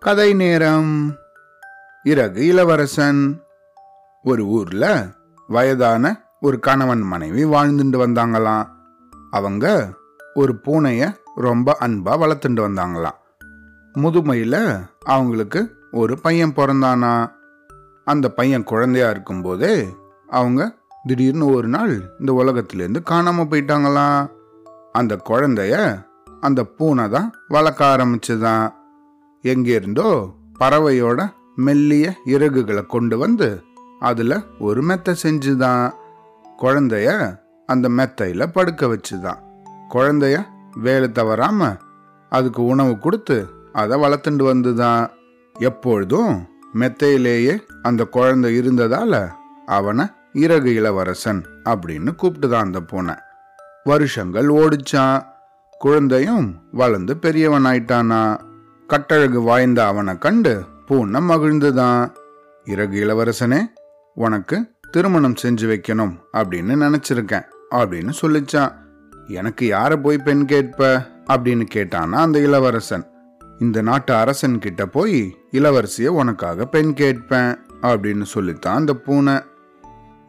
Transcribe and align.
கதை 0.00 0.34
நேரம். 0.34 1.14
இறகு 2.04 2.46
இளவரசன். 2.46 3.42
ஒரு 4.22 4.44
ஊர்ல 4.44 5.06
வயதான 5.48 6.22
ஒரு 6.40 6.60
கணவன் 6.60 7.00
மனைவி 7.00 7.44
வாழ்ந்துட்டு 7.44 7.98
வந்தாங்களாம். 8.00 8.68
அவங்க 9.30 9.88
ஒரு 10.34 10.54
பூனைய 10.64 11.16
ரொம்ப 11.34 11.76
அன்பா 11.80 12.18
வளர்த்துட்டு 12.18 12.60
வந்தாங்களாம். 12.60 13.18
முதுமையில 13.94 14.82
அவங்களுக்கு 15.04 15.76
ஒரு 15.90 16.18
பையன் 16.18 16.52
பிறந்தானா? 16.56 17.30
அந்த 18.04 18.30
பையன் 18.30 18.64
குழந்தையா 18.64 19.10
இருக்கும்போதே 19.10 19.96
அவங்க 20.28 20.74
திடீர்னு 21.02 21.46
ஒரு 21.46 21.68
நாள் 21.68 22.14
இந்த 22.18 22.32
உலகத்திலேருந்து 22.32 22.96
காணாம 23.10 23.46
போயிட்டாங்களாம். 23.46 24.30
அந்த 24.92 25.16
குழந்தைய 25.28 26.04
அந்த 26.40 26.64
பூனை 26.64 27.08
தான் 27.08 27.32
வளர்க்க 27.48 27.96
ஆரம்பிச்சுதான். 27.96 28.78
எங்கிருந்தோ 29.42 30.34
பறவையோட 30.60 31.32
மெல்லிய 31.56 32.12
இறகுகளை 32.26 32.86
கொண்டு 32.86 33.18
வந்து 33.18 33.62
அதுல 34.00 34.42
ஒரு 34.58 34.82
மெத்தை 34.82 35.14
செஞ்சுதான். 35.22 35.90
குழந்தைய 36.58 37.38
அந்த 37.66 37.88
மெத்தையில 37.88 38.46
படுக்க 38.46 38.86
வச்சுதான். 38.86 39.38
குழந்தைய 39.90 40.44
வேலை 40.74 41.12
தவறாம 41.12 41.76
அதுக்கு 42.28 42.64
உணவு 42.64 42.98
கொடுத்து 42.98 43.48
அதை 43.72 44.00
வளர்த்துண்டு 44.00 44.42
வந்துதான். 44.42 45.08
எப்பொழுதும் 45.58 46.48
மெத்தையிலேயே 46.74 47.60
அந்த 47.82 48.04
குழந்தை 48.04 48.58
இருந்ததால 48.58 49.28
அவனை 49.66 50.06
இறகு 50.32 50.74
இளவரசன் 50.74 51.44
அப்படின்னு 51.64 52.08
கூப்பிட்டுதான் 52.22 52.60
அந்த 52.60 52.80
பூனை. 52.80 53.14
வருஷங்கள் 53.84 54.46
ஓடிச்சான். 54.46 55.24
குழந்தையும் 55.78 56.60
வளர்ந்து 56.72 57.16
பெரியவன் 57.16 57.64
ஆயிட்டானா 57.64 58.40
கட்டழகு 58.90 59.40
வாய்ந்த 59.40 59.86
அவனை 59.86 60.18
கண்டு 60.18 60.64
பூனை 60.86 61.20
மகிழ்ந்துதான். 61.20 62.14
இறகு 62.64 63.04
இளவரசனே 63.04 63.60
உனக்கு 64.14 64.70
திருமணம் 64.90 65.34
செஞ்சு 65.42 65.72
வைக்கணும் 65.72 66.18
அப்படின்னு 66.32 66.76
நினைச்சிருக்கேன் 66.76 67.44
அப்படின்னு 67.70 68.12
சொல்லிச்சான். 68.22 68.72
எனக்கு 69.28 69.70
யார 69.70 70.02
போய் 70.02 70.18
பெண் 70.18 70.44
கேட்ப? 70.44 71.06
அப்படின்னு 71.26 71.66
கேட்டானா 71.74 72.12
அந்த 72.12 72.38
இளவரசன். 72.38 73.06
இந்த 73.58 73.82
நாட்டு 73.82 74.14
அரசன் 74.14 74.58
கிட்ட 74.58 74.86
போய் 74.86 75.36
இளவரசிய 75.52 76.06
உனக்காக 76.06 76.66
பெண் 76.66 76.94
கேட்பேன் 76.94 77.58
அப்படின்னு 77.82 78.22
சொல்லித்தான் 78.22 78.76
அந்த 78.76 78.94
பூனை. 78.94 79.34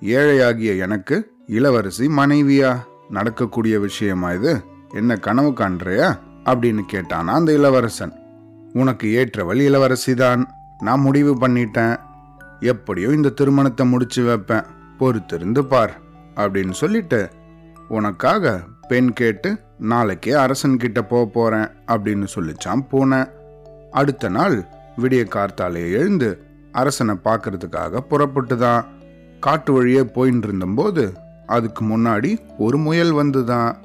ஏழையாகிய 0.02 0.80
எனக்கு 0.80 1.32
இளவரசி 1.48 2.08
மனைவியா? 2.08 2.78
நடக்கக்கூடிய 3.10 3.80
விஷயமா 3.80 4.32
இது? 4.32 4.64
என்ன 4.90 5.16
கனவு 5.16 5.50
காண்றியா? 5.50 6.20
அப்படின்னு 6.46 6.80
கேட்டானா 6.94 7.26
அந்த 7.26 7.54
இளவரசன். 7.54 8.20
உனக்கு 8.74 9.08
ஏற்றவள் 9.08 9.60
இளவரசிதான். 9.60 10.46
நான் 10.80 11.00
முடிவு 11.00 11.36
பண்ணிட்டேன். 11.36 11.98
எப்படியோ 12.60 13.08
இந்த 13.08 13.30
திருமணத்தை 13.30 13.86
முடிச்சு 13.86 14.24
வைப்பேன். 14.24 14.64
பொறுத்திருந்து 15.00 15.62
பார் 15.62 16.00
அப்படின்னு 16.36 16.72
சொல்லிட்டு 16.72 17.30
உனக்காக 17.88 18.60
பெண் 18.88 19.14
கேட்டு 19.14 19.60
நாளைக்கே 19.80 20.32
அரசன் 20.32 20.78
கிட்ட 20.78 21.04
போக 21.04 21.30
போறேன் 21.34 21.68
அப்படின்னு 21.88 22.28
சொல்லிச்சான் 22.36 22.88
பூனை. 22.90 23.24
அடுத்த 23.92 24.30
நாள் 24.30 24.66
விடிய 25.02 25.26
கார்த்தாலே 25.26 25.92
எழுந்து 25.92 26.44
அரசனை 26.72 27.16
பார்க்கறதுக்காக 27.24 28.00
புறப்பட்டுதான். 28.10 28.86
காட்டு 29.40 29.74
வழியே 29.74 30.02
போயின்னு 30.02 30.44
இருந்தபோது 30.44 31.14
அதுக்கு 31.48 31.86
முன்னாடி 31.86 32.40
ஒரு 32.58 32.78
முயல் 32.78 33.14
வந்துதான். 33.14 33.76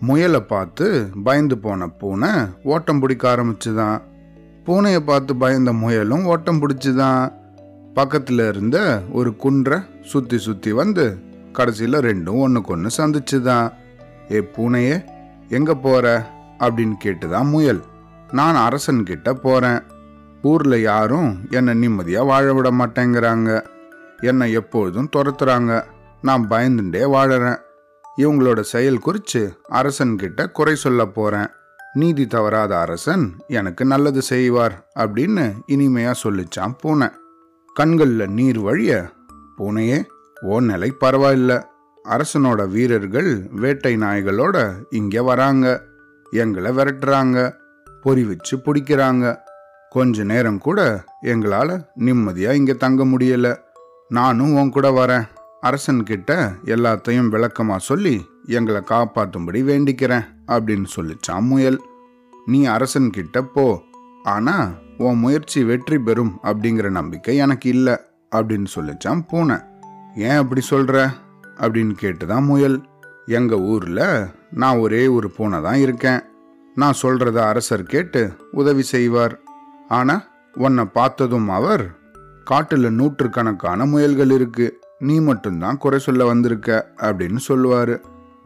முயலை 0.00 0.40
பார்த்து 0.40 1.08
பயந்து 1.24 1.58
போன 1.58 1.88
பூனை 1.88 2.30
ஓட்டம் 2.64 3.00
பிடிக்க 3.00 3.36
ஆரம்பிச்சுதான். 3.36 4.00
பூனையை 4.66 5.00
பார்த்து 5.00 5.36
பயந்த 5.36 5.72
முயலும் 5.72 6.24
ஓட்டம் 6.24 6.68
பிடிச்சி 6.68 6.94
தான் 6.94 7.32
பக்கத்தில் 7.94 8.38
இருந்த 8.38 9.00
ஒரு 9.12 9.36
குன்றை 9.36 9.78
சுற்றி 10.02 10.38
சுற்றி 10.38 10.72
வந்து 10.72 11.18
கடைசியில் 11.52 11.98
ரெண்டும் 11.98 12.38
ஒன்றுக்கொன்று 12.38 12.90
ஒன்று 12.90 12.96
சந்திச்சுதான். 13.06 13.72
ஏ 14.30 14.40
பூனையே 14.40 15.04
எங்கே 15.48 15.72
போகிற 15.74 16.30
அப்படின்னு 16.58 16.92
கேட்டுதான் 17.04 17.50
முயல். 17.50 17.82
நான் 18.32 18.54
அரசன் 18.54 19.02
கிட்ட 19.02 19.82
ஊரில் 20.42 20.82
யாரும் 20.82 21.38
என்னை 21.50 21.74
நிம்மதியாக 21.74 22.26
வாழ 22.26 22.52
விட 22.52 22.70
மாட்டேங்கிறாங்க. 22.70 23.64
என்னை 24.20 24.52
எப்பொழுதும் 24.52 25.10
துரத்துறாங்க. 25.16 25.84
நான் 26.22 26.48
பயந்துட்டே 26.48 27.04
வாழறேன். 27.06 27.58
இவங்களோட 28.16 28.60
செயல் 28.60 28.98
குறித்து 28.98 29.56
அரசன்கிட்ட 29.70 30.50
குறை 30.50 30.74
சொல்ல 30.74 31.06
போகிறேன் 31.06 31.46
நீதி 31.92 32.26
தவறாத 32.26 32.80
அரசன் 32.80 33.34
எனக்கு 33.48 33.84
நல்லது 33.84 34.22
செய்வார் 34.22 34.88
அப்படின்னு 34.98 35.52
இனிமையா 35.68 36.14
சொல்லிச்சான் 36.22 36.74
பூனை. 36.80 37.08
கண்கள்ல 37.80 38.26
நீர் 38.26 38.60
வழிய 38.60 39.10
பூனையே 39.58 40.04
ஓ 40.42 40.60
நிலை 40.60 40.92
பரவாயில்ல. 41.00 41.62
அரசனோட 42.08 42.68
வீரர்கள் 42.68 43.48
வேட்டை 43.50 43.96
நாய்களோட 43.96 44.74
இங்க 44.90 45.22
வராங்க. 45.22 45.82
எங்களை 46.30 46.70
விரட்டுறாங்க. 46.70 47.54
பொறி 48.02 48.24
வச்சு 48.24 48.56
பிடிக்கிறாங்க. 48.56 49.36
கொஞ்ச 49.90 50.22
நேரம் 50.22 50.58
கூட 50.58 51.04
எங்களால 51.22 51.84
நிம்மதியா 51.98 52.52
இங்க 52.52 52.72
தங்க 52.72 53.04
முடியல. 53.04 53.56
நானும் 54.08 54.54
உன் 54.54 54.70
கூட 54.70 54.90
வரேன். 54.90 55.28
அரசன்கிட்ட 55.62 56.54
எல்லாத்தையும் 56.64 57.30
விளக்கமா 57.30 57.76
சொல்லி 57.76 58.28
எங்களை 58.46 58.80
காப்பாற்றும்படி 58.80 59.62
வேண்டிக்கிறேன். 59.62 60.24
அப்படின்னு 60.46 60.86
சொல்லிச்சான் 60.96 61.40
முயல் 61.40 61.82
நீ 62.46 62.64
அரசன் 62.64 63.10
கிட்ட 63.10 63.42
போ. 63.42 63.82
ஆனா 64.22 64.70
உன் 64.98 65.18
முயற்சி 65.18 65.64
வெற்றி 65.64 65.98
பெறும் 65.98 66.38
அப்படிங்கிற 66.42 66.90
நம்பிக்கை 66.90 67.36
எனக்கு 67.36 67.68
இல்லை 67.68 67.96
அப்படின்னு 68.36 68.66
சொல்லிச்சான் 68.74 69.20
பூனை. 69.28 69.56
ஏன் 70.16 70.36
அப்படி 70.36 70.60
சொல்ற? 70.70 71.08
அப்படின்னு 71.56 71.92
கேட்டுதான் 72.00 72.44
முயல். 72.44 72.80
எங்க 73.26 73.58
ஊர்ல 73.58 74.30
நான் 74.50 74.78
ஒரே 74.78 75.06
ஒரு 75.06 75.30
பூனை 75.30 75.62
தான் 75.62 75.76
இருக்கேன். 75.76 76.20
நான் 76.74 76.94
சொல்றத 77.02 77.36
அரசர் 77.36 77.82
கேட்டு 77.82 78.36
உதவி 78.52 78.82
செய்வார். 78.82 79.40
ஆனா 79.88 80.24
உன்னை 80.52 80.84
பார்த்ததும் 80.84 81.48
அவர் 81.48 81.98
காட்டுல 82.50 82.90
நூற்றுக்கணக்கான 82.90 83.86
முயல்கள் 83.86 84.30
இருக்கு. 84.30 84.78
நீ 84.98 85.20
மட்டும்தான் 85.20 85.78
குறை 85.78 85.98
சொல்ல 85.98 86.24
வந்திருக்க 86.24 86.92
அப்படின்னு 86.96 87.38
சொல்லுவாரு. 87.48 88.04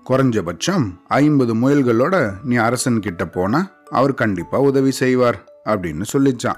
குறைஞ்சபட்சம் 0.09 0.93
ஐம்பது 1.07 1.55
முயல்களோட 1.55 2.33
நீ 2.43 2.57
அரசன் 2.57 3.01
கிட்ட 3.01 3.27
போனா 3.27 3.71
அவர் 3.91 4.15
கண்டிப்பா 4.15 4.59
உதவி 4.59 4.91
செய்வார் 4.91 5.45
அப்படின்னு 5.65 6.03
சொல்லிச்சான். 6.13 6.57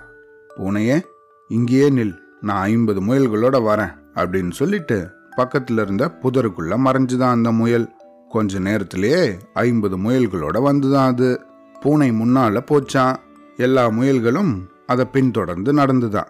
பூனையே 0.56 1.02
இங்கேயே 1.48 1.90
நில். 1.90 2.14
நான் 2.40 2.62
ஐம்பது 2.62 3.02
முயல்களோட 3.02 3.54
வரேன் 3.54 3.94
அப்படின்னு 4.14 4.50
சொல்லிட்டு 4.50 5.10
பக்கத்துல 5.36 5.82
இருந்த 5.82 6.18
புதருக்குள்ள 6.22 6.76
மறைஞ்சுதான் 6.84 7.30
அந்த 7.30 7.52
முயல். 7.52 7.90
கொஞ்ச 8.28 8.58
நேரத்திலேயே 8.58 9.38
ஐம்பது 9.54 9.98
முயல்களோட 9.98 10.54
வந்துதான் 10.54 11.06
அது. 11.06 11.40
பூனை 11.80 12.10
முன்னால 12.10 12.60
போச்சான். 12.70 13.16
எல்லா 13.56 13.88
முயல்களும் 13.88 14.54
அதை 14.86 15.04
பின்தொடர்ந்து 15.04 15.72
நடந்துதான். 15.72 16.28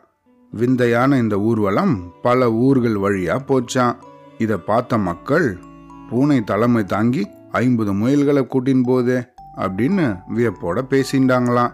விந்தையான 0.51 1.19
இந்த 1.19 1.39
ஊர்வலம் 1.39 2.13
பல 2.23 2.53
ஊர்கள் 2.53 2.95
வழியா 2.95 3.39
போச்சான். 3.49 3.97
இதை 4.39 4.57
பார்த்த 4.57 4.99
மக்கள் 4.99 5.59
பூனை 6.09 6.45
தலைமை 6.45 6.85
தாங்கி 6.85 7.31
ஐம்பது 7.53 7.93
முயல்களை 7.93 8.47
கூட்டின் 8.47 8.83
போதே 8.83 9.19
அப்படின்னு 9.57 10.19
வியப்போட 10.37 10.83
பேசிண்டாங்களாம். 10.91 11.73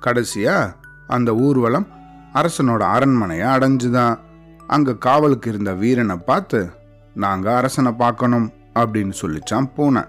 கடைசியா 0.00 0.72
அந்த 1.06 1.34
ஊர்வலம் 1.34 1.86
அரசனோட 2.34 2.80
அரண்மனையை 2.80 3.46
அடைஞ்சுதான். 3.46 4.18
அங்க 4.66 4.94
காவலுக்கு 4.94 5.50
இருந்த 5.50 5.74
வீரனை 5.74 6.16
பார்த்து 6.16 6.70
நாங்க 7.14 7.56
அரசனை 7.56 7.92
பார்க்கணும் 7.92 8.52
அப்படின்னு 8.74 9.12
சொல்லிச்சான் 9.20 9.72
பூனை. 9.74 10.02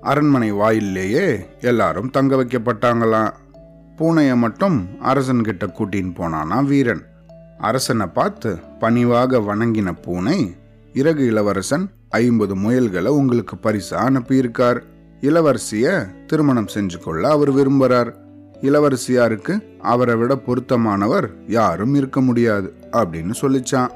அரண்மனை 0.00 0.52
வாயிலேயே 0.52 1.46
எல்லாரும் 1.60 2.10
தங்க 2.10 2.36
வைக்கப்பட்டாங்களாம். 2.36 3.32
பூனையை 3.96 4.36
மட்டும் 4.36 4.88
அரசன் 5.00 5.42
கிட்ட 5.42 5.66
கூட்டின்னு 5.66 6.14
போனானா 6.14 6.64
வீரன். 6.64 7.02
அரசனை 7.58 8.06
பார்த்து 8.06 8.58
பணிவாக 8.78 9.38
வணங்கின 9.38 10.02
பூனை 10.02 10.56
இறகு 10.92 11.26
இளவரசன் 11.26 11.90
ஐம்பது 12.08 12.56
முயல்களை 12.56 13.06
உங்களுக்கு 13.06 13.56
பரிசா 13.56 13.90
அனுப்பியிருக்கார். 13.90 14.82
இளவரசிய 15.20 16.06
திருமணம் 16.26 16.68
செஞ்சு 16.74 16.98
கொள்ள 16.98 17.28
அவர் 17.28 17.52
விரும்புறார் 17.54 18.12
இளவரசியாருக்கு 18.62 19.78
அவரை 19.78 20.14
விட 20.14 20.36
பொருத்தமானவர் 20.36 21.30
யாரும் 21.46 21.94
இருக்க 21.94 22.20
முடியாது 22.20 22.74
அப்படின்னு 22.92 23.34
சொல்லிச்சான். 23.40 23.90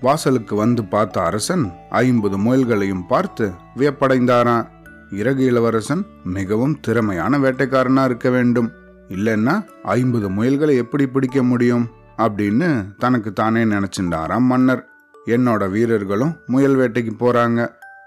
வாசலுக்கு 0.00 0.56
வந்து 0.56 0.84
பார்த்த 0.84 1.22
அரசன் 1.22 1.72
ஐம்பது 1.90 2.38
முயல்களையும் 2.38 3.06
பார்த்து 3.08 3.50
வியப்படைந்தாராம். 3.76 4.66
இறகு 5.10 5.44
இளவரசன் 5.44 6.06
மிகவும் 6.24 6.80
திறமையான 6.80 7.38
வேட்டைக்காரனா 7.38 8.04
இருக்க 8.04 8.30
வேண்டும். 8.30 8.70
இல்லைன்னா 9.08 9.64
ஐம்பது 9.82 10.30
முயல்களை 10.30 10.76
எப்படி 10.76 11.06
பிடிக்க 11.06 11.42
முடியும்? 11.42 11.88
அப்படின்னு 12.18 12.96
தனக்கு 12.98 13.32
தானே 13.32 13.64
நினைச்சிருந்தாராம் 13.64 14.40
மன்னர். 14.40 14.89
என்னோட 15.34 15.70
வீரர்களும் 15.70 16.34
முயல் 16.46 16.76
வேட்டைக்கு 16.76 17.14
போறாங்க. 17.18 17.60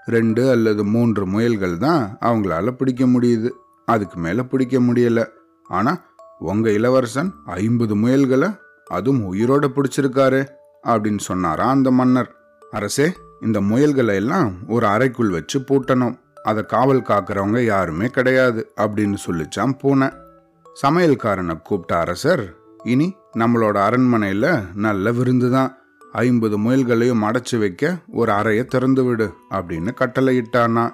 ரெண்டு 0.06 0.50
அல்லது 0.50 0.84
மூன்று 0.84 1.26
முயல்கள் 1.26 1.76
தான் 1.78 2.18
அவங்களால 2.20 2.70
பிடிக்க 2.70 3.04
முடியுது. 3.06 3.50
அதுக்கு 3.88 4.18
மேல 4.20 4.42
பிடிக்க 4.42 4.78
முடியல. 4.78 5.20
ஆனா 5.68 5.92
உங்க 6.38 6.70
இளவரசன் 6.70 7.30
ஐம்பது 7.44 7.96
முயல்களை 7.96 8.50
அதுவும் 8.86 9.34
உயிரோட 9.34 9.64
பிடிச்சிருக்காரு 9.76 10.40
அப்படின்னு 10.82 11.18
சொன்னாரா 11.18 11.66
அந்த 11.68 11.90
மன்னர். 11.90 12.30
அரசே 12.70 13.06
இந்த 13.40 13.60
முயல்களை 13.60 14.14
எல்லாம் 14.14 14.50
ஒரு 14.68 14.86
அறைக்குள் 14.86 15.30
வச்சு 15.30 15.58
பூட்டணும். 15.58 16.16
அதை 16.42 16.62
காவல் 16.62 17.06
காக்கிறவங்க 17.08 17.60
யாருமே 17.64 18.06
கிடையாது 18.06 18.72
அப்படின்னு 18.80 19.16
சொல்லிச்சான் 19.26 19.78
பூனை. 19.78 20.08
சமையல்காரனை 20.82 21.62
கூப்பிட்ட 21.62 21.98
அரசர் 21.98 22.44
இனி 22.84 23.08
நம்மளோட 23.38 23.76
அரண்மனையில 23.88 24.46
நல்ல 24.74 25.12
விருந்து 25.12 25.50
தான். 25.50 25.70
ஐம்பது 26.14 26.58
முயல்களையும் 26.58 27.22
அடைச்சி 27.22 27.58
வைக்க 27.58 27.96
ஒரு 28.12 28.32
அறையை 28.32 28.64
திறந்து 28.64 29.04
விடு 29.04 29.34
அப்படின்னு 29.50 29.88
கட்டளையிட்டானா 30.00 30.92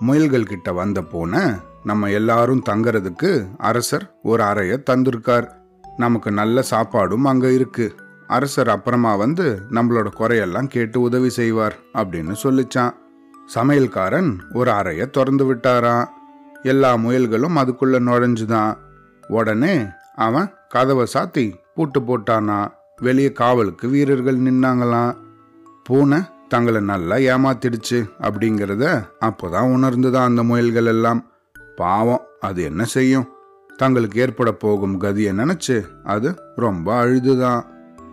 முயல்கள் 0.00 0.46
கிட்ட 0.46 0.72
வந்த 0.72 1.02
போன 1.02 1.58
நம்ம 1.84 2.10
எல்லாரும் 2.10 2.62
தங்கறதுக்கு 2.70 3.46
அரசர் 3.58 4.14
ஒரு 4.22 4.42
அறையை 4.42 4.82
தந்திருக்கார். 4.90 5.48
நமக்கு 5.96 6.30
நல்ல 6.30 6.62
சாப்பாடும் 6.70 7.22
அங்க 7.22 7.50
இருக்கு. 7.50 7.94
அரசர் 8.26 8.68
அப்புறமா 8.68 9.16
வந்து 9.16 9.60
நம்மளோட 9.70 10.06
குறையெல்லாம் 10.18 10.66
கேட்டு 10.66 11.00
உதவி 11.00 11.28
செய்வார் 11.28 11.76
அப்படின்னு 11.94 12.34
சொல்லிச்சான். 12.42 12.94
சமையல்காரன் 13.54 14.36
ஒரு 14.52 14.70
அறையை 14.70 15.10
திறந்து 15.10 15.54
விட்டாராம். 15.54 16.06
எல்லா 16.62 16.94
முயல்களும் 16.94 17.56
அதுக்குள்ள 17.56 17.98
நுழைஞ்சுதான். 18.00 18.76
உடனே 19.28 19.86
அவன் 20.14 20.50
கதவை 20.68 21.06
சாத்தி 21.14 21.52
பூட்டு 21.74 22.00
போட்டானா. 22.00 22.68
வெளியே 23.02 23.32
காவலுக்கு 23.32 23.88
வீரர்கள் 23.88 24.38
நின்னாங்களாம். 24.38 25.16
பூனை 25.84 26.20
தங்களை 26.48 26.80
நல்லா 26.80 27.16
ஏமாத்திடுச்சு 27.16 28.10
அப்படிங்கிறத 28.20 29.08
அப்போதான் 29.20 29.74
உணர்ந்துதான் 29.76 30.24
அந்த 30.24 30.42
முயல்கள் 30.42 30.86
எல்லாம். 30.86 31.26
பாவம் 31.76 32.20
அது 32.40 32.62
என்ன 32.62 32.84
செய்யும்? 32.84 33.28
தங்களுக்கு 33.76 34.20
ஏற்பட 34.20 34.52
போகும் 34.52 35.00
கதியை 35.00 35.32
நினைச்சு? 35.32 35.84
அது 36.04 36.42
ரொம்ப 36.56 36.94
அழுதுதான். 36.94 37.64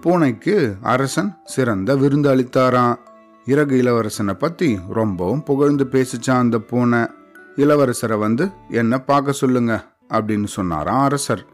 பூனைக்கு 0.02 0.76
அரசன் 0.82 1.38
சிறந்த 1.44 1.96
விருந்து 1.96 2.36
அளித்தாராம். 2.36 2.96
இறகு 3.46 3.82
இளவரசனை 3.84 4.34
பத்தி 4.34 4.80
ரொம்பவும் 4.90 5.44
புகழ்ந்து 5.44 5.88
பேசிச்சான் 5.92 6.38
அந்த 6.38 6.60
பூனை. 6.60 7.00
இளவரசரை 7.56 8.20
வந்து 8.20 8.50
என்ன 8.70 9.00
பார்க்க 9.00 9.32
சொல்லுங்க 9.32 9.86
அப்படின்னு 10.10 10.46
சொன்னாராம் 10.46 11.04
அரசர். 11.04 11.46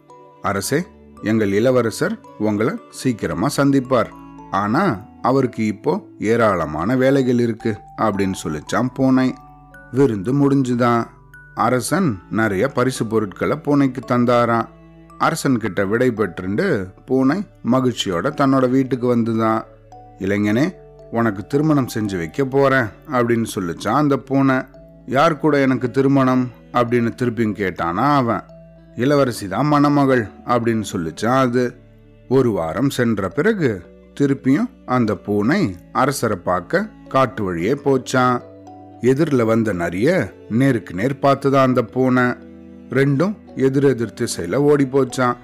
அரசே 0.41 0.85
எங்கள் 1.21 1.51
இளவரசர் 1.51 2.19
உங்களை 2.37 2.73
சீக்கிரமா 2.89 3.47
சந்திப்பார். 3.57 4.09
ஆனா 4.51 5.05
அவருக்கு 5.21 5.65
இப்போ 5.65 6.07
ஏராளமான 6.19 6.95
வேலைகள் 6.95 7.39
இருக்கு 7.39 7.77
அப்படின்னு 7.97 8.33
சொல்லிச்சான் 8.43 8.89
பூனை. 8.93 9.33
விருந்து 9.91 10.33
முடிஞ்சுதான். 10.33 11.07
அரசன் 11.55 12.19
நிறைய 12.29 12.67
பரிசு 12.67 13.05
பொருட்களை 13.05 13.57
பூனைக்கு 13.57 14.01
தந்தாராம். 14.07 14.67
அரசன் 15.17 15.57
கிட்ட 15.57 15.85
விடை 15.85 16.11
பெற்றுண்டு 16.11 16.87
பூனை 17.05 17.47
மகிழ்ச்சியோட 17.71 18.31
தன்னோட 18.31 18.69
வீட்டுக்கு 18.69 19.15
வந்துதான். 19.15 19.61
இளைஞனே 20.19 20.73
உனக்கு 21.11 21.47
திருமணம் 21.47 21.87
செஞ்சு 21.93 22.17
வைக்க 22.17 22.45
போறேன் 22.45 22.85
அப்படின்னு 23.11 23.45
சொல்லிச்சான் 23.55 23.93
அந்த 23.93 24.17
பூனை. 24.17 24.55
யார் 25.05 25.39
கூட 25.39 25.59
எனக்கு 25.59 25.91
திருமணம்? 25.91 26.49
அப்படின்னு 26.73 27.11
திருப்பியும் 27.21 27.53
கேட்டானா 27.53 28.15
அவன். 28.15 28.41
இளவரசி 28.95 29.47
தான் 29.47 29.65
மணமகள் 29.65 30.27
அப்படின்னு 30.45 30.83
சொல்லிச்சான் 30.91 31.39
அது. 31.39 31.75
ஒரு 32.29 32.51
வாரம் 32.51 32.89
சென்ற 32.89 33.27
பிறகு 33.27 33.81
திருப்பியும் 34.19 34.69
அந்த 34.85 35.15
பூனை 35.15 35.75
அரசரை 35.91 36.37
பார்க்க 36.37 36.89
காட்டு 37.07 37.43
வழியே 37.43 37.73
போச்சான் 37.73 38.41
எதிரில் 39.01 39.43
வந்த 39.43 39.73
நரிய 39.73 40.31
நேருக்கு 40.49 40.93
நேர் 40.93 41.19
பார்த்துதான் 41.21 41.61
அந்த 41.61 41.83
பூனை. 41.83 42.23
ரெண்டும் 42.89 43.35
எதிர் 43.55 43.83
எதிர் 43.83 44.13
திசையில 44.13 44.55
ஓடி 44.55 44.85
போச்சான் 44.85 45.35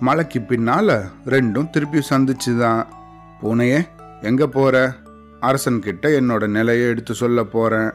மலைக்கு 0.00 0.38
பின்னால 0.38 1.02
ரெண்டும் 1.24 1.70
திருப்பி 1.70 1.98
சந்திச்சுதான். 2.10 2.86
பூனையே 3.42 3.84
எங்க 4.20 4.46
போற? 4.46 4.92
அரசன் 5.40 5.78
கிட்ட 5.78 6.08
என்னோட 6.08 6.48
நிலையை 6.48 6.88
எடுத்து 6.88 7.14
சொல்ல 7.14 7.44
போறேன். 7.44 7.90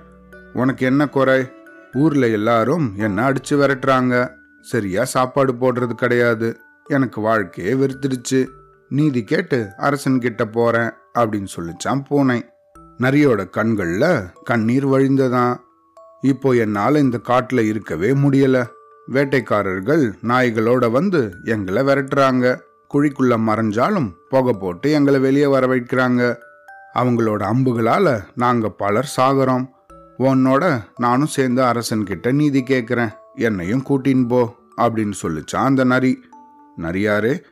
உனக்கு 0.53 0.85
என்ன 0.85 1.07
குறை? 1.07 1.45
ஊர்ல 1.93 2.27
எல்லாரும் 2.27 2.93
என்ன 2.97 3.31
அடிச்சு 3.31 3.49
விரட்டுறாங்க? 3.49 4.35
சரியா 4.67 5.03
சாப்பாடு 5.03 5.53
போடுறது 5.53 5.93
கிடையாது. 5.93 6.59
எனக்கு 6.85 7.21
வாழ்க்கையே 7.21 7.73
வெறுத்துடுச்சு. 7.73 8.47
நீதி 8.89 9.23
கேட்டு 9.23 9.67
அரசன் 9.77 10.19
கிட்ட 10.19 10.45
போறேன் 10.45 10.91
அப்படின்னு 11.13 11.47
சொல்லிச்சான் 11.55 12.05
பூனை. 12.07 12.45
நரியோட 12.99 13.49
கண்கள்ல 13.57 14.33
கண்ணீர் 14.43 14.87
வழிந்ததான் 14.87 15.55
இப்போ 16.21 16.51
என்னால 16.51 16.99
இந்த 16.99 17.19
காட்டுல 17.27 17.65
இருக்கவே 17.65 18.13
முடியல. 18.13 18.65
வேட்டைக்காரர்கள் 19.11 20.13
நாய்களோட 20.23 20.91
வந்து 20.91 21.35
எங்களை 21.43 21.83
விரட்டுறாங்க. 21.83 22.59
குழிக்குள்ள 22.93 23.37
மறைஞ்சாலும் 23.37 24.11
புகை 24.29 24.53
போட்டு 24.53 24.91
எங்களை 24.91 25.19
வெளியே 25.19 25.45
வர 25.45 25.67
வைக்கிறாங்க. 25.67 26.35
அவங்களோட 26.93 27.53
அம்புகளால 27.53 28.23
நாங்க 28.35 28.69
பலர் 28.69 29.13
சாகிறோம். 29.17 29.67
உன்னோட 30.19 30.81
நானும் 30.97 31.27
சேர்ந்து 31.27 31.61
அரசன்கிட்ட 31.61 32.31
நீதி 32.31 32.63
கேட்குறேன் 32.63 33.11
என்னையும் 33.37 33.83
கூட்டின்னு 33.89 34.27
போ 34.27 34.55
அப்படின்னு 34.77 35.13
சொல்லிச்சான் 35.21 35.67
அந்த 35.69 35.83
நரி. 35.83 36.19
நரியாரே 36.77 37.43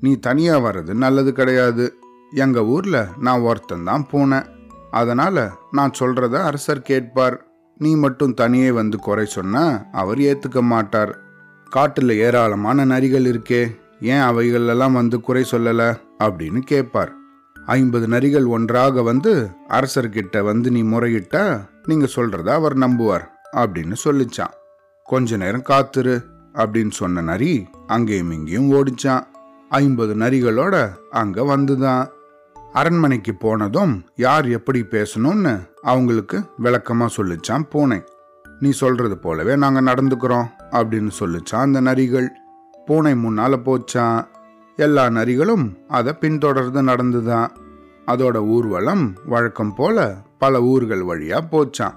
நீ 0.00 0.16
தனியா 0.16 0.58
வர்றது 0.58 0.94
நல்லது 0.94 1.32
கிடையாது. 1.32 1.94
எங்க 2.30 2.64
ஊர்ல 2.64 3.08
நான் 3.20 3.40
ஒருத்தன் 3.40 3.84
தான் 3.84 4.06
போனேன். 4.12 4.46
அதனால 4.90 5.50
நான் 5.70 5.98
சொல்றத 5.98 6.32
அரசர் 6.42 6.82
கேட்பார். 6.82 7.46
நீ 7.78 7.94
மட்டும் 7.94 8.34
தனியே 8.34 8.70
வந்து 8.70 8.98
குறை 8.98 9.26
சொன்னால் 9.26 9.82
அவர் 9.92 10.18
ஏத்துக்க 10.18 10.60
மாட்டார். 10.60 11.18
காட்டுல 11.76 12.16
ஏராளமான 12.16 12.84
நரிகள் 12.84 13.28
இருக்கே 13.32 13.76
ஏன் 14.00 14.20
அவைகளெல்லாம் 14.20 14.92
வந்து 14.92 15.20
குறை 15.20 15.44
சொல்லல 15.50 15.96
அப்படின்னு 16.18 16.58
கேட்பார். 16.58 17.12
ஐம்பது 17.66 18.06
நரிகள் 18.06 18.46
ஒன்றாக 18.46 19.02
வந்து 19.02 19.50
அரசர்கிட்ட 19.68 20.42
வந்து 20.42 20.70
நீ 20.70 20.82
முறையிட்டா 20.82 21.60
நீங்க 21.84 22.06
சொல்றத 22.16 22.48
அவர் 22.48 22.78
நம்புவார் 22.78 23.26
அப்படின்னு 23.56 23.96
சொல்லிச்சான். 24.04 24.54
கொஞ்ச 25.04 25.36
நேரம் 25.36 25.64
காத்துரு 25.68 26.22
அப்படின்னு 26.54 26.90
சொன்ன 26.90 27.20
நரி 27.20 27.66
அங்கேயும் 27.86 28.30
இங்கேயும் 28.30 28.70
ஓடிச்சான். 28.70 29.22
ஐம்பது 29.68 30.14
நரிகளோட 30.14 30.90
அங்க 31.10 31.56
வந்துதான். 31.56 32.08
அரண்மனைக்கு 32.72 33.34
போனதும் 33.34 34.04
யார் 34.16 34.48
எப்படி 34.48 34.80
பேசணும்னு 34.80 35.68
அவங்களுக்கு 35.82 36.44
விளக்கமா 36.62 37.08
சொல்லிச்சான் 37.16 37.62
பூனை. 37.62 38.02
நீ 38.60 38.70
சொல்றது 38.70 39.18
போலவே 39.18 39.56
நாங்க 39.56 39.80
நடந்துக்கிறோம் 39.80 40.46
அப்படின்னு 40.70 41.10
சொல்லிச்சான் 41.18 41.64
அந்த 41.66 41.80
நரிகள். 41.80 42.26
பூனை 42.86 43.12
முன்னால 43.12 43.56
போச்சான். 43.64 44.26
எல்லா 44.76 45.10
நரிகளும் 45.10 45.76
அதை 45.88 46.12
பின்தொடர்ந்து 46.12 46.82
நடந்துதான். 46.82 47.48
அதோட 48.06 48.36
ஊர்வலம் 48.36 49.12
வழக்கம் 49.26 49.74
போல 49.74 50.16
பல 50.38 50.62
ஊர்கள் 50.62 51.04
வழியா 51.04 51.40
போச்சான். 51.50 51.94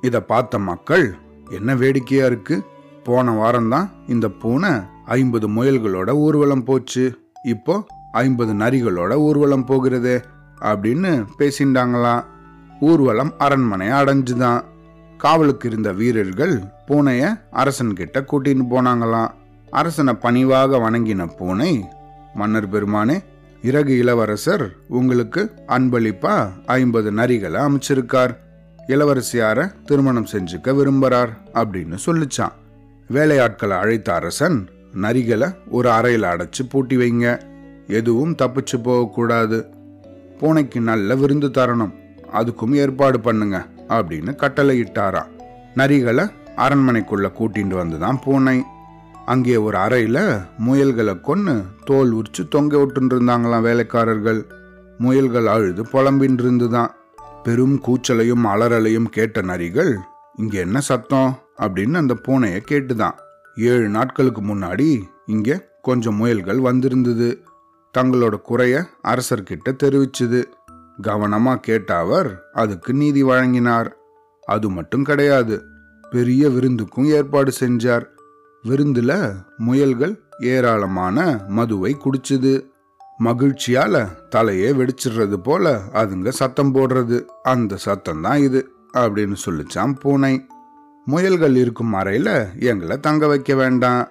இதை 0.00 0.20
பார்த்த 0.20 0.58
மக்கள் 0.58 1.14
என்ன 1.50 1.74
வேடிக்கையா 1.74 2.26
இருக்கு? 2.26 2.62
போன 3.04 3.32
வாரம்தான் 3.40 3.90
இந்த 4.06 4.28
பூனை 4.28 4.70
ஐம்பது 5.04 5.48
முயல்களோட 5.48 6.10
ஊர்வலம் 6.10 6.64
போச்சு. 6.64 7.04
இப்போ 7.42 7.86
ஐம்பது 8.12 8.54
நரிகளோட 8.54 9.12
ஊர்வலம் 9.12 9.64
போகிறதே 9.64 10.20
அப்படின்னு 10.60 11.26
பேசிண்டாங்களாம் 11.38 12.24
ஊர்வலம் 12.80 13.32
அரண்மனையை 13.38 14.00
அடைஞ்சுதான். 14.00 14.60
காவலுக்கு 15.18 15.68
இருந்த 15.68 15.92
வீரர்கள் 15.92 16.62
பூனைய 16.86 17.40
அரசன் 17.50 17.92
கிட்ட 17.92 18.20
கூட்டின்னு 18.20 18.64
போனாங்களாம் 18.70 19.30
அரசனை 19.70 20.14
பணிவாக 20.14 20.90
வணங்கின 20.90 21.36
பூனை 21.36 21.84
மன்னர் 22.34 22.70
பெருமானே 22.70 23.22
இறகு 23.62 23.98
இளவரசர் 23.98 24.72
உங்களுக்கு 24.88 25.50
அன்பளிப்பா 25.66 26.50
ஐம்பது 26.66 27.12
நரிகளை 27.12 27.60
அமைச்சிருக்கார். 27.62 28.36
இளவரசியார 28.94 29.58
திருமணம் 29.86 30.30
செஞ்சுக்க 30.32 30.68
விரும்புறார் 30.78 31.32
அப்படின்னு 31.54 31.96
சொல்லிச்சான். 32.06 32.54
வேலையாட்களை 33.12 33.76
அழைத்த 33.82 34.14
அரசன் 34.14 34.58
நரிகளை 35.02 35.48
ஒரு 35.70 35.90
அறையில் 35.90 36.26
அடைச்சு 36.32 36.62
பூட்டி 36.68 36.96
வைங்க. 36.96 37.26
எதுவும் 37.98 38.34
தப்பிச்சு 38.42 38.76
போகக்கூடாது 38.82 39.58
பூனைக்கு 40.40 40.80
நல்ல 40.80 41.16
விருந்து 41.16 41.48
தரணும். 41.48 41.94
அதுக்கும் 42.32 42.74
ஏற்பாடு 42.74 43.20
பண்ணுங்க 43.20 43.56
அப்படின்னு 43.88 44.32
கட்டளையிட்டாராம். 44.42 45.30
நரிகளை 45.74 46.24
அரண்மனைக்குள்ள 46.56 47.26
கூட்டிட்டு 47.38 47.76
வந்துதான் 47.82 48.20
பூனை. 48.24 48.58
அங்கே 49.26 49.56
ஒரு 49.56 49.78
அறையில 49.78 50.18
முயல்களை 50.66 51.14
கொன்று 51.20 51.54
தோல் 51.84 52.14
உரிச்சு 52.14 52.42
தொங்க 52.48 52.76
விட்டுருந்தாங்களாம் 52.76 53.66
வேலைக்காரர்கள். 53.68 54.40
முயல்கள் 54.98 55.46
அழுது 55.46 55.82
புலம்பின் 55.92 56.38
இருந்துதான் 56.38 56.90
பெரும் 57.42 57.82
கூச்சலையும் 57.82 58.44
அலறலையும் 58.44 59.04
கேட்ட 59.04 59.42
நரிகள் 59.42 59.96
இங்க 60.36 60.58
என்ன 60.58 60.80
சத்தம்? 60.80 61.38
அப்படின்னு 61.58 61.94
அந்த 61.94 62.14
பூனைய 62.14 62.62
கேட்டுதான். 62.70 63.14
ஏழு 63.56 63.88
நாட்களுக்கு 63.88 64.42
முன்னாடி 64.42 65.02
இங்க 65.26 65.68
கொஞ்சம் 65.82 66.14
முயல்கள் 66.14 66.60
வந்திருந்தது. 66.60 67.42
தங்களோட 67.98 68.40
குறைய 68.40 68.86
அரசர்கிட்ட 69.04 69.76
தெரிவிச்சுது. 69.84 70.44
கவனமா 71.02 71.56
கேட்ட 71.56 71.98
அவர் 71.98 72.42
அதுக்கு 72.52 72.92
நீதி 72.92 73.22
வழங்கினார். 73.22 73.96
அது 74.46 74.70
மட்டும் 74.70 75.04
கிடையாது 75.04 75.62
பெரிய 76.10 76.48
விருந்துக்கும் 76.48 77.06
ஏற்பாடு 77.06 77.52
செஞ்சார். 77.60 78.06
விருந்துல 78.64 79.34
முயல்கள் 79.56 80.20
ஏராளமான 80.40 81.40
மதுவை 81.48 81.96
குடிச்சுது. 81.96 82.66
மகிழ்ச்சியால 83.20 84.08
தலையே 84.36 84.72
வெடிச்சிடுறது 84.72 85.36
போல 85.36 85.80
அதுங்க 85.94 86.28
சத்தம் 86.28 86.74
போடுறது. 86.74 87.24
அந்த 87.42 87.76
சத்தம் 87.76 88.20
தான் 88.20 88.38
இது 88.38 88.70
அப்படின்னு 88.94 89.36
சொல்லிச்சான் 89.44 89.98
பூனை. 89.98 90.46
முயல்கள் 91.04 91.56
இருக்கும் 91.56 91.94
அறையில 91.94 92.58
எங்களை 92.60 93.00
தங்க 93.00 93.26
வைக்க 93.26 93.54
வேண்டாம். 93.54 94.08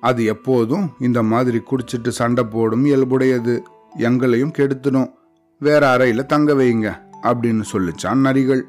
அது 0.00 0.24
எப்போதும் 0.24 0.90
இந்த 0.98 1.22
மாதிரி 1.22 1.62
குடிச்சிட்டு 1.70 2.08
சண்டை 2.08 2.44
போடும் 2.44 2.84
இயல்புடையது. 2.84 3.62
எங்களையும் 3.98 4.52
கெடுத்துடும். 4.58 5.12
வேற 5.58 5.96
அறையில 5.96 6.26
தங்க 6.26 6.54
வைங்க 6.54 6.96
அப்படின்னு 7.22 7.62
சொல்லிச்சான் 7.72 8.24
நரிகள். 8.24 8.62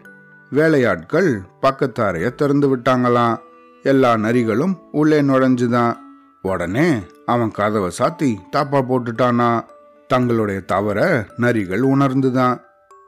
வேலையாட்கள் 0.51 1.41
பக்கத்து 1.60 2.03
அறைய 2.03 2.36
திறந்து 2.36 2.77
விட்டாங்களாம். 2.77 3.38
எல்லா 3.84 4.17
நரிகளும் 4.17 4.79
உள்ளே 4.91 5.22
நுழைஞ்சுதான். 5.22 5.96
உடனே 6.41 7.00
அவன் 7.25 7.51
கதவை 7.51 7.91
சாத்தி 8.00 8.36
தாப்பா 8.51 8.81
போட்டுட்டானா. 8.81 9.62
தங்களுடைய 10.10 10.60
தவற 10.60 11.25
நரிகள் 11.38 11.80
உணர்ந்துதான். 11.80 12.62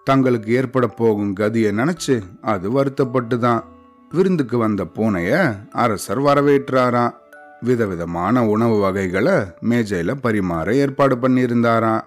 தங்களுக்கு 0.03 0.53
ஏற்பட 0.53 0.87
போகும் 0.87 1.35
கதியை 1.35 1.71
நினைச்சு 1.71 2.21
அது 2.41 2.83
வருத்தப்பட்டுதான். 2.83 3.63
விருந்துக்கு 4.09 4.57
வந்த 4.57 4.85
பூனைய 4.95 5.55
அரசர் 5.71 6.21
வரவேற்றாராம். 6.21 7.13
விதவிதமான 7.61 8.45
உணவு 8.45 8.79
வகைகளை 8.79 9.33
மேஜையில 9.69 10.13
பரிமாற 10.23 10.73
ஏற்பாடு 10.73 11.15
பண்ணியிருந்தாராம். 11.15 12.01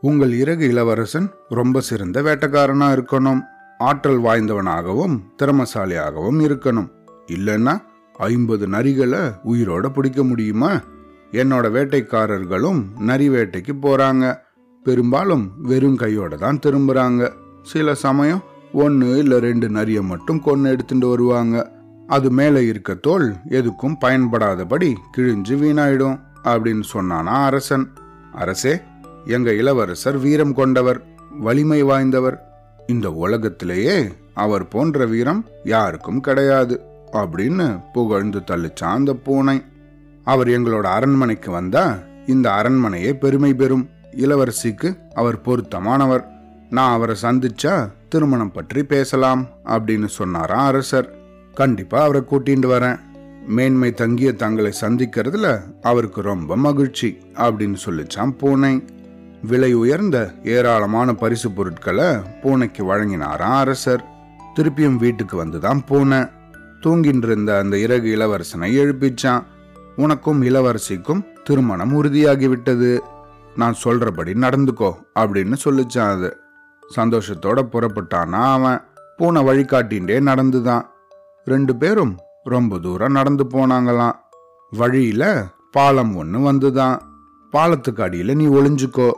உங்கள் 0.00 0.32
இறகு 0.32 0.68
இளவரசன் 0.68 1.30
ரொம்ப 1.48 1.80
சிறந்த 1.80 2.22
வேட்டக்காரனா 2.22 2.92
இருக்கணும். 2.92 3.40
ஆற்றல் 3.78 4.20
வாய்ந்தவனாகவும் 4.20 5.18
திறமசாலியாகவும் 5.42 6.40
இருக்கணும். 6.40 6.90
இல்லைன்னா 7.26 7.78
ஐம்பது 8.12 8.66
நரிகளை 8.66 9.18
உயிரோட 9.44 9.88
பிடிக்க 9.88 10.24
முடியுமா? 10.24 10.80
என்னோட 11.40 11.66
வேட்டைக்காரர்களும் 11.76 12.80
நரி 12.98 13.28
வேட்டைக்கு 13.28 13.74
போறாங்க. 13.82 14.24
பெரும்பாலும் 14.86 15.44
வெறும் 15.62 15.96
கையோட 15.96 16.36
தான் 16.36 16.58
திரும்புறாங்க. 16.66 17.22
சில 17.62 17.94
சமயம் 17.94 18.42
ஒன்று 18.72 19.18
இல்லை 19.18 19.38
ரெண்டு 19.38 19.68
நரியை 19.68 20.02
மட்டும் 20.02 20.40
கொன்று 20.40 20.70
எடுத்துட்டு 20.70 21.08
வருவாங்க. 21.08 21.56
அது 22.06 22.30
மேலே 22.30 22.66
இருக்க 22.66 22.94
தோல் 22.94 23.28
எதுக்கும் 23.48 23.96
பயன்படாதபடி 24.00 24.90
கிழிஞ்சு 25.16 25.54
வீணாயிடும் 25.62 26.18
அப்படின்னு 26.44 26.84
சொன்னானா 26.94 27.36
அரசன். 27.48 27.86
அரசே 28.32 28.74
எங்க 29.24 29.52
இளவரசர் 29.52 30.18
வீரம் 30.18 30.54
கொண்டவர் 30.54 31.00
வலிமை 31.40 31.82
வாய்ந்தவர். 31.84 32.36
இந்த 32.86 33.10
உலகத்திலேயே 33.24 33.96
அவர் 34.34 34.68
போன்ற 34.68 35.06
வீரம் 35.06 35.44
யாருக்கும் 35.64 36.20
கிடையாது 36.20 36.76
அப்படின்னு 37.12 37.66
புகழ்ந்து 37.92 38.40
தள்ளிச்சான் 38.50 38.98
அந்த 39.00 39.14
பூனை. 39.14 39.56
அவர் 40.24 40.48
எங்களோட 40.48 40.82
அரண்மனைக்கு 40.82 41.50
வந்தா 41.50 41.96
இந்த 42.26 42.50
அரண்மனையே 42.50 43.12
பெருமை 43.12 43.54
பெறும். 43.54 43.88
இளவரசிக்கு 44.16 44.96
அவர் 45.14 45.40
பொருத்தமானவர். 45.40 46.24
நான் 46.70 46.92
அவரை 46.92 47.16
சந்திச்சா 47.22 47.90
திருமணம் 48.08 48.52
பற்றி 48.52 48.84
பேசலாம் 48.84 49.46
அப்படின்னு 49.64 50.06
சொன்னாராம் 50.06 50.66
அரசர். 50.66 51.14
கண்டிப்பா 51.54 52.02
அவரை 52.02 52.22
கூட்டிட்டு 52.30 52.68
வரேன். 52.68 52.98
மேன்மை 53.46 53.92
தங்கிய 53.92 54.32
தங்களை 54.32 54.72
சந்திக்கிறதுல 54.80 55.60
அவருக்கு 55.82 56.22
ரொம்ப 56.22 56.56
மகிழ்ச்சி 56.56 57.18
அப்படின்னு 57.34 57.76
சொல்லிச்சான் 57.84 58.30
பூனை. 58.30 58.84
விலை 59.42 59.72
உயர்ந்த 59.72 60.34
ஏராளமான 60.44 61.14
பரிசு 61.14 61.50
பொருட்களை 61.50 62.16
பூனைக்கு 62.42 62.94
வழங்கினாராம் 62.94 63.58
அரசர். 63.58 64.04
திருப்பியும் 64.56 64.96
வீட்டுக்கு 64.96 65.44
வந்துதான் 65.44 65.80
பூனை. 65.86 66.18
தூங்கின்றிருந்த 66.80 67.58
அந்த 67.58 67.78
இறகு 67.78 68.16
இளவரசனை 68.16 68.76
எழுப்பிச்சான். 68.76 69.42
உனக்கும் 69.96 70.42
இளவரசிக்கும் 70.42 71.24
திருமணம் 71.44 72.04
உறுதியாகிவிட்டது. 72.04 73.00
நான் 73.56 73.76
சொல்றபடி 73.84 74.34
நடந்துக்கோ 74.34 74.92
அப்படின்னு 75.14 75.56
சொல்லிச்சான் 75.64 76.10
அது. 76.10 76.36
சந்தோஷத்தோட 76.96 77.68
புறப்பட்டானா 77.72 78.52
அவன். 78.52 78.80
பூனை 79.16 79.42
வழிகாட்டின்றே 79.42 80.20
நடந்துதான். 80.20 80.82
ரெண்டு 81.44 81.76
பேரும் 81.76 82.18
ரொம்ப 82.42 82.78
தூரம் 82.78 83.12
நடந்து 83.12 83.44
போனாங்களாம். 83.44 84.14
வழியில 84.70 85.46
பாலம் 85.70 86.16
ஒன்று 86.16 86.52
வந்துதான். 86.52 87.00
பாலத்துக்கு 87.50 88.02
அடியில் 88.02 88.36
நீ 88.36 88.46
ஒளிஞ்சுக்கோ. 88.46 89.12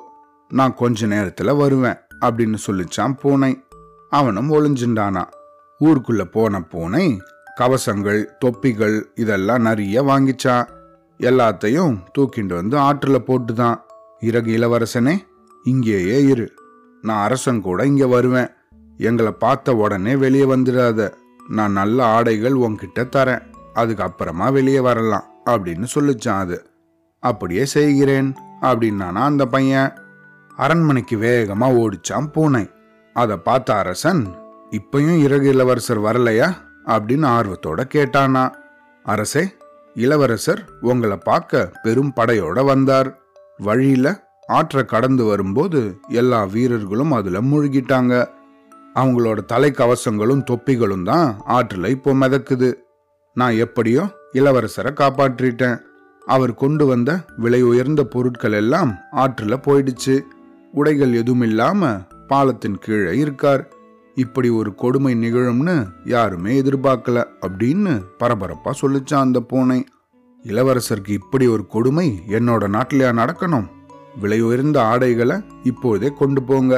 நான் 0.49 0.75
கொஞ்ச 0.75 1.07
நேரத்தில் 1.07 1.55
வருவேன் 1.55 1.97
அப்படின்னு 2.21 2.59
சொல்லிச்சான் 2.67 3.19
பூனை. 3.19 3.65
அவனும் 4.11 4.53
ஒளிஞ்சுண்டானா 4.53 5.25
ஊருக்குள்ள 5.81 6.25
போன 6.25 6.63
பூனை 6.63 7.21
கவசங்கள் 7.61 8.25
தொப்பிகள் 8.45 9.03
இதெல்லாம் 9.15 9.63
நிறைய 9.63 10.03
வாங்கிச்சான் 10.03 10.69
எல்லாத்தையும் 11.19 11.99
தூக்கிண்டு 12.19 12.55
வந்து 12.55 12.77
ஆற்றுல 12.77 13.19
போட்டுதான். 13.27 13.81
இறகு 14.21 14.57
இளவரசனே 14.57 15.17
இங்கேயே 15.63 16.23
இரு. 16.23 16.53
நான் 17.03 17.25
அரசன் 17.25 17.61
கூட 17.61 17.87
இங்க 17.87 18.07
வருவேன். 18.07 18.49
எங்களை 18.97 19.33
பார்த்த 19.33 19.77
உடனே 19.77 20.17
வெளியே 20.17 20.45
வந்துடாத. 20.45 21.13
நான் 21.49 21.73
நல்ல 21.73 22.05
ஆடைகள் 22.05 22.53
உன்கிட்ட 22.53 22.99
தரேன். 22.99 23.43
அதுக்கு 23.75 24.03
அப்புறமா 24.03 24.51
வெளியே 24.51 24.81
வரலாம் 24.81 25.25
அப்படின்னு 25.47 25.87
சொல்லிச்சான் 25.95 26.39
அது. 26.39 26.67
அப்படியே 27.21 27.65
செய்கிறேன் 27.65 28.35
அப்படின்னானா 28.63 29.13
அந்த 29.13 29.47
பையன். 29.47 29.93
அரண்மனைக்கு 30.57 31.17
வேகமா 31.17 31.87
ஓடிச்சான் 31.87 32.33
பூனை. 32.33 32.71
அதை 33.15 33.37
பார்த்த 33.37 33.75
அரசன் 33.75 34.27
இப்பயும் 34.71 35.19
இறகு 35.19 35.49
இளவரசர் 35.49 36.01
வரலையா? 36.01 36.65
அப்படின்னு 36.87 37.27
ஆர்வத்தோட 37.27 37.85
கேட்டானா. 37.95 38.53
அரசே 39.03 39.55
இளவரசர் 39.95 40.69
உங்களை 40.81 41.17
பார்க்க 41.17 41.73
பெரும் 41.83 42.13
படையோட 42.17 42.65
வந்தார். 42.65 43.19
வழியில 43.59 44.25
ஆற்றை 44.47 44.85
கடந்து 44.85 45.25
வரும்போது 45.25 45.99
எல்லா 46.09 46.45
வீரர்களும் 46.45 47.13
அதுல 47.13 47.41
மூழ்கிட்டாங்க. 47.41 48.27
அவங்களோட 48.95 49.39
தலைக்கவசங்களும் 49.53 50.45
தொப்பிகளும் 50.51 51.05
தான் 51.05 51.37
ஆற்றுல 51.49 51.89
இப்போ 51.89 52.13
மிதக்குது. 52.13 52.73
நான் 53.35 53.53
எப்படியோ 53.53 54.03
இளவரசரை 54.33 54.93
காப்பாற்றிட்டேன். 54.93 55.79
அவர் 56.27 56.55
கொண்டு 56.55 56.87
வந்த 56.87 57.21
விலை 57.37 57.63
உயர்ந்த 57.63 58.05
பொருட்கள் 58.05 58.53
எல்லாம் 58.53 58.99
ஆற்றுல 59.13 59.57
போயிடுச்சு. 59.67 60.21
உடைகள் 60.73 61.13
எதுவும் 61.13 61.43
இல்லாம 61.43 62.01
பாலத்தின் 62.29 62.79
கீழே 62.79 63.19
இருக்கார். 63.19 63.73
இப்படி 64.17 64.49
ஒரு 64.49 64.75
கொடுமை 64.75 65.13
நிகழும்னு 65.15 65.75
யாருமே 66.05 66.63
எதிர்பார்க்கல 66.63 67.25
அப்படின்னு 67.41 67.93
பரபரப்பா 68.21 68.73
சொல்லிச்சான் 68.81 69.25
அந்த 69.27 69.41
பூனை. 69.41 69.85
இளவரசருக்கு 70.45 71.09
இப்படி 71.09 71.47
ஒரு 71.47 71.67
கொடுமை 71.67 72.23
என்னோட 72.29 72.65
நாட்டிலையா 72.77 73.11
நடக்கணும்? 73.21 73.67
விலை 74.21 74.41
உயர்ந்த 74.41 74.79
ஆடைகளை 74.83 75.37
இப்போதே 75.63 76.09
கொண்டு 76.09 76.43
போங்க. 76.43 76.75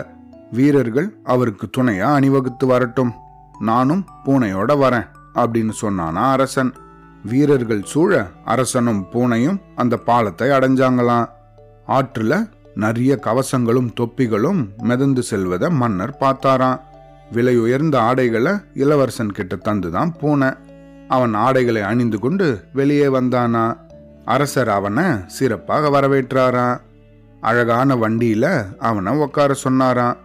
வீரர்கள் 0.52 1.08
அவருக்கு 1.24 1.68
துணையா 1.76 2.08
அணிவகுத்து 2.18 2.66
வரட்டும். 2.66 3.12
நானும் 3.60 4.04
பூனையோட 4.24 4.72
வரேன் 4.84 5.08
அப்படின்னு 5.34 5.74
சொன்னானா 5.82 6.24
அரசன். 6.30 6.72
வீரர்கள் 7.24 7.82
சூழ 7.82 8.30
அரசனும் 8.44 9.06
பூனையும் 9.12 9.60
அந்த 9.76 9.96
பாலத்தை 9.96 10.48
அடைஞ்சாங்களாம். 10.48 11.28
ஆற்றுல 11.88 12.48
நிறைய 12.74 13.18
கவசங்களும் 13.22 13.94
தொப்பிகளும் 14.00 14.60
மிதந்து 14.82 15.22
செல்வதை 15.22 15.70
மன்னர் 15.70 16.16
பார்த்தாராம். 16.20 16.80
விலை 17.32 17.58
உயர்ந்த 17.58 18.00
ஆடைகளை 18.00 18.52
இளவரசன் 18.74 19.32
கிட்ட 19.32 19.56
தந்துதான் 19.56 20.12
பூனை. 20.20 20.50
அவன் 21.08 21.34
ஆடைகளை 21.34 21.82
அணிந்து 21.82 22.18
கொண்டு 22.18 22.60
வெளியே 22.72 23.06
வந்தானா. 23.06 23.76
அரசர் 24.24 24.68
அவனை 24.68 25.04
சிறப்பாக 25.26 26.00
வரவேற்றாராம் 26.00 26.80
அழகான 27.40 27.94
வண்டியில 27.94 28.64
அவனை 28.78 29.16
உட்கார 29.16 29.54
சொன்னாராம் 29.54 30.16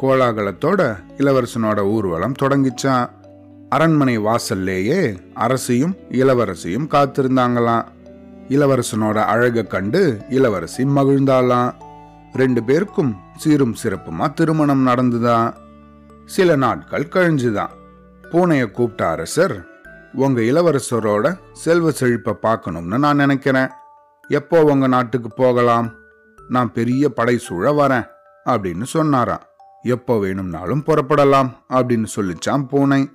கோலாகலத்தோட 0.00 0.96
இளவரசனோட 1.18 1.80
ஊர்வலம் 1.80 2.34
தொடங்கிச்சான் 2.42 3.10
அரண்மனை 3.68 4.18
வாசல்லேயே 4.18 5.16
அரசியும் 5.34 5.96
இளவரசியும் 6.10 6.88
காத்திருந்தாங்களாம் 6.88 7.84
இளவரசனோட 8.48 9.14
அழக 9.24 9.62
கண்டு 9.62 10.20
இளவரசி 10.28 10.84
மகிழ்ந்தாளாம் 10.84 11.72
ரெண்டு 12.32 12.62
பேருக்கும் 12.62 13.16
சீரும் 13.36 13.74
சிறப்புமா 13.82 14.32
திருமணம் 14.32 14.86
நடந்துதான் 14.86 15.54
சில 16.24 16.56
நாட்கள் 16.56 17.08
கழிஞ்சுதான். 17.08 17.68
பூனையை 18.22 18.70
கூப்பிட்ட 18.70 19.10
அரசர் 19.10 19.66
உங்க 20.12 20.40
இளவரசரோட 20.40 21.38
செல்வ 21.52 21.90
செழிப்பை 21.90 22.32
பார்க்கணும்னு 22.32 22.98
நான் 22.98 23.16
நினைக்கிறேன். 23.16 23.68
எப்போ 24.28 24.62
உங்க 24.62 24.86
நாட்டுக்கு 24.86 25.28
போகலாம்? 25.28 25.94
நான் 26.48 26.72
பெரிய 26.72 27.08
படை 27.08 27.38
சூழ 27.38 27.72
வரேன் 27.72 28.06
அப்படின்னு 28.46 28.82
சொன்னாராம். 28.82 29.42
எப்போ 29.82 30.18
வேணும்னாலும் 30.18 30.82
புறப்படலாம் 30.86 31.50
அப்படின்னு 31.70 32.06
சொல்லிச்சான் 32.16 32.68
பூனை. 32.68 33.10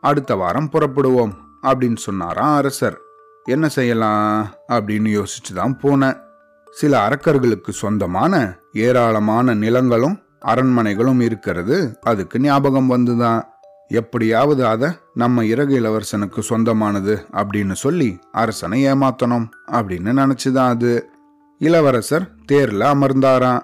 அடுத்த 0.00 0.34
வாரம் 0.34 0.70
புறப்படுவோம் 0.72 1.34
அப்படின்னு 1.62 1.96
சொன்னாராம் 1.96 2.56
அரசர். 2.56 2.98
என்ன 3.44 3.68
செய்யலாம்? 3.68 4.54
அப்படின்னு 4.68 5.22
யோசிச்சுதான் 5.22 5.78
பூனை. 5.78 6.16
சில 6.70 7.08
அரக்கர்களுக்கு 7.08 7.70
சொந்தமான 7.70 8.56
ஏராளமான 8.72 9.54
நிலங்களும் 9.54 10.22
அரண்மனைகளும் 10.40 11.20
இருக்கிறது. 11.20 11.98
அதுக்கு 12.00 12.40
ஞாபகம் 12.40 12.90
வந்துதான். 12.90 13.42
எப்படியாவது 13.88 14.66
அதை 14.66 14.90
நம்ம 15.14 15.44
இறகு 15.44 15.80
இளவரசனுக்கு 15.80 16.40
சொந்தமானது 16.40 17.26
அப்படின்னு 17.32 17.72
சொல்லி 17.72 18.18
அரசனை 18.32 18.86
ஏமாத்தணும் 18.86 19.48
அப்படின்னு 19.66 20.12
நினைச்சுதான் 20.12 20.66
அது. 20.66 21.10
இளவரசர் 21.58 22.34
தேர்ல 22.52 22.84
அமர்ந்தாராம். 22.84 23.62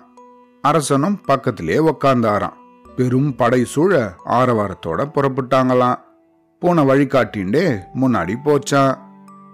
அரசனும் 0.62 1.20
பக்கத்திலே 1.20 1.76
உக்காந்தாராம். 1.76 2.52
பெரும் 2.96 3.36
படை 3.36 3.64
சூழ 3.64 4.14
ஆரவாரத்தோட 4.24 5.10
புறப்பட்டாங்களாம். 5.14 5.98
போன 6.58 6.84
வழிகாட்டின்ண்டே 6.84 7.78
முன்னாடி 8.00 8.34
போச்சான் 8.44 8.98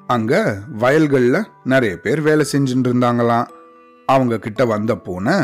அங்க 0.07 0.59
வயல்களில் 0.69 1.47
நிறைய 1.64 1.97
பேர் 1.97 2.21
வேலை 2.21 2.47
செஞ்சுட்டு 2.52 2.87
இருந்தாங்களாம். 2.87 3.47
அவங்க 4.07 4.38
கிட்ட 4.38 4.64
வந்த 4.64 4.97
பூனை 4.97 5.35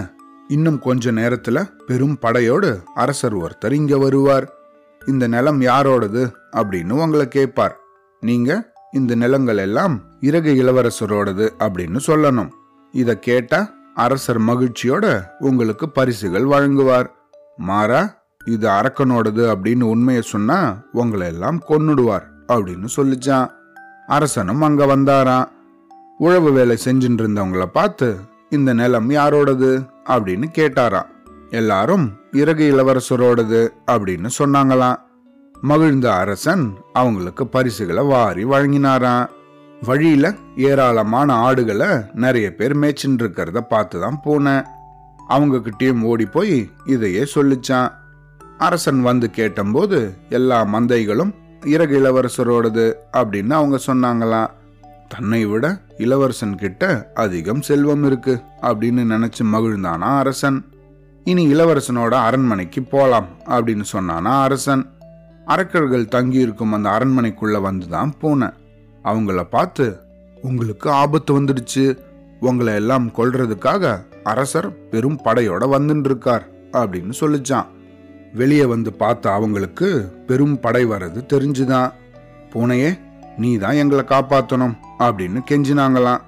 இன்னும் 0.48 0.78
கொஞ்ச 0.78 1.12
நேரத்துல 1.12 1.70
பெரும் 1.86 2.18
படையோடு 2.18 2.82
அரசர் 2.94 3.36
ஒருத்தர் 3.36 3.72
இங்க 3.72 3.98
வருவார். 3.98 4.52
இந்த 5.06 5.26
நிலம் 5.26 5.60
யாரோடது 5.60 6.32
அப்படின்னு 6.52 6.90
உங்களை 6.90 7.28
கேட்பார். 7.28 7.76
நீங்க 8.20 8.72
இந்த 8.92 9.14
நிலங்கள் 9.14 9.56
எல்லாம் 9.56 10.00
இறகு 10.20 10.54
இளவரசரோடது 10.54 11.48
அப்படின்னு 11.58 12.00
சொல்லணும். 12.06 12.48
இத 12.92 13.16
கேட்டா 13.18 13.70
அரசர் 13.94 14.40
மகிழ்ச்சியோட 14.40 15.22
உங்களுக்கு 15.38 15.88
பரிசுகள் 15.88 16.44
வழங்குவார். 16.44 17.06
மாறா 17.56 18.22
இது 18.44 18.68
அரக்கனோடது 18.68 19.44
அப்படின்னு 19.54 19.82
உண்மையை 19.82 20.22
சொன்னா 20.22 20.76
உங்களை 20.92 21.26
எல்லாம் 21.26 21.62
கொன்னுடுவார் 21.68 22.26
அப்படின்னு 22.48 22.88
சொல்லிச்சான். 22.96 23.50
அரசனும் 24.06 24.62
அங்க 24.62 24.96
வந்தாராம். 24.96 25.48
உழவு 26.18 26.52
வேலை 26.52 26.78
செஞ்சுட்டு 26.84 27.22
இருந்தவங்கள 27.22 27.64
பார்த்து 27.64 28.16
இந்த 28.50 28.72
நிலம் 28.72 29.10
யாரோடது? 29.10 29.88
அப்படின்னு 30.04 30.44
கேட்டாராம். 30.58 31.06
எல்லாரும் 31.50 32.12
இறகு 32.32 32.64
இளவரசரோடது 32.72 33.68
அப்படின்னு 33.86 34.28
சொன்னாங்களாம். 34.38 34.96
மகிழ்ந்த 35.60 36.14
அரசன் 36.14 36.74
அவங்களுக்கு 36.92 37.46
பரிசுகளை 37.46 38.04
வாரி 38.04 38.44
வழங்கினாராம். 38.44 39.26
வழியில 39.82 40.34
ஏராளமான 40.56 41.34
ஆடுகளை 41.34 41.86
நிறைய 42.14 42.54
பேர் 42.54 42.76
மேய்ச்சின்னு 42.76 43.18
இருக்கிறத 43.18 43.60
பார்த்து 43.60 44.00
தான் 44.00 44.20
போனேன். 44.24 44.66
அவங்க 45.28 45.56
கிட்டேயும் 45.56 46.02
ஓடி 46.02 46.26
போய் 46.26 46.70
இதையே 46.84 47.26
சொல்லிச்சான். 47.34 47.92
அரசன் 48.58 49.02
வந்து 49.02 49.30
கேட்டபோது 49.30 50.16
எல்லா 50.28 50.64
மந்தைகளும் 50.64 51.32
இறகு 51.64 51.98
இளவரசரோடது 52.00 52.94
அப்படின்னு 53.12 53.50
அவங்க 53.50 53.78
சொன்னாங்களாம். 53.86 54.57
தன்னை 55.08 55.44
விட 55.44 55.80
இளவரசன் 55.98 56.54
கிட்ட 56.54 57.10
அதிகம் 57.14 57.62
செல்வம் 57.62 58.04
இருக்கு 58.04 58.40
அப்படின்னு 58.62 59.04
நினைச்சு 59.14 59.42
மகிழ்ந்தானா 59.42 60.18
அரசன். 60.18 60.64
இனி 61.24 61.54
இளவரசனோட 61.54 62.12
அரண்மனைக்கு 62.12 62.82
போலாம் 62.82 63.26
அப்படின்னு 63.46 63.84
சொன்னானா 63.92 64.42
அரசன். 64.42 64.90
அரக்கர்கள் 65.44 66.08
தங்கி 66.08 66.38
இருக்கும் 66.38 66.72
அந்த 66.72 66.88
அரண்மனைக்குள்ள 66.88 67.70
வந்துதான் 67.70 68.12
போனேன். 68.22 68.52
அவங்கள 69.04 69.42
பார்த்து 69.42 69.96
உங்களுக்கு 70.42 70.90
ஆபத்து 70.90 71.40
வந்துடுச்சு. 71.40 71.98
உங்களை 72.40 72.74
எல்லாம் 72.74 73.10
கொல்றதுக்காக 73.16 74.04
அரசர் 74.22 74.88
பெரும் 74.88 75.20
படையோட 75.24 75.66
வந்துட்டு 75.66 76.04
இருக்கார் 76.04 76.48
அப்படின்னு 76.72 77.12
சொல்லிச்சான். 77.20 77.66
வெளியே 78.34 78.64
வந்து 78.64 78.92
பார்த்த 78.92 79.32
அவங்களுக்கு 79.32 80.12
பெரும் 80.26 80.60
படை 80.60 80.86
வர்றது 80.86 81.24
தெரிஞ்சுதான். 81.32 81.92
பூனையே 82.50 82.98
நீ 83.38 83.56
தான் 83.56 83.74
எங்களை 83.74 84.04
காப்பாற்றணும் 84.04 84.76
அப்படின்னு 84.98 85.40
கெஞ்சினாங்களாம். 85.50 86.20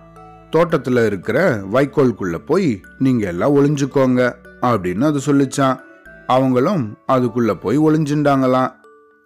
தோட்டத்தில் 0.51 1.07
இருக்கிற 1.07 1.57
வைக்கோல்குள்ளே 1.57 2.39
போய் 2.39 2.81
நீங்கள் 2.99 3.29
எல்லாம் 3.29 3.55
ஒளிஞ்சுக்கோங்க 3.55 4.35
அப்படின்னு 4.63 5.05
அது 5.05 5.19
சொல்லிச்சான் 5.19 5.81
அவங்களும் 6.27 6.97
அதுக்குள்ளே 7.07 7.55
போய் 7.55 7.79
ஒளிஞ்சுண்டாங்களாம். 7.79 8.73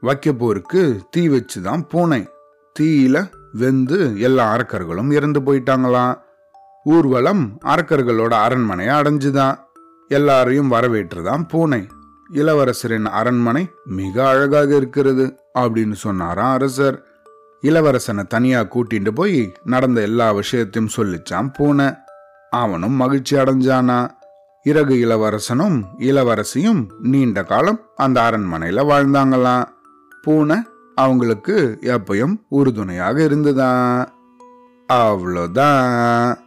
வைக்கப்போருக்கு 0.02 1.00
தீ 1.10 1.28
வச்சு 1.28 1.62
தான் 1.62 1.86
பூனை. 1.86 2.28
தீயில 2.80 3.30
வெந்து 3.52 4.20
எல்லா 4.20 4.56
அரக்கர்களும் 4.56 5.12
இறந்து 5.12 5.40
போயிட்டாங்களாம். 5.40 6.18
ஊர்வலம் 6.84 7.58
அரக்கர்களோட 7.64 8.32
அரண்மனையை 8.32 8.94
அடைஞ்சுதான். 8.94 9.58
எல்லாரையும் 10.08 10.72
வரவேற்றுதான் 10.72 11.48
பூனை. 11.48 11.86
இளவரசரின் 12.32 13.04
அரண்மனை 13.04 13.70
மிக 13.84 14.28
அழகாக 14.28 14.76
இருக்கிறது 14.76 15.38
அப்படின்னு 15.58 15.92
சொன்னாராம் 15.92 16.52
அரசர். 16.52 17.08
இளவரசனை 17.64 18.26
தனியாக 18.26 18.68
கூட்டிட்டு 18.74 19.10
போய் 19.10 19.52
நடந்த 19.64 20.00
எல்லா 20.00 20.32
விஷயத்தையும் 20.32 20.92
சொல்லிச்சான் 20.96 21.52
பூனை. 21.52 21.86
அவனும் 22.50 22.92
மகிழ்ச்சி 22.92 23.36
அடைஞ்சானா? 23.36 24.10
இறகு 24.64 24.94
இளவரசனும் 24.94 25.84
இளவரசியும் 25.98 26.86
நீண்ட 27.02 27.42
காலம் 27.42 27.80
அந்த 27.96 28.22
அரண்மனையில் 28.22 28.84
வாழ்ந்தாங்களாம் 28.84 29.64
பூனை 30.22 30.56
அவங்களுக்கு 30.94 31.78
எப்பயும் 31.82 32.36
உறுதுணையாக 32.48 33.24
இருந்ததா? 33.24 33.70
அவ்வளோதான். 34.92 36.43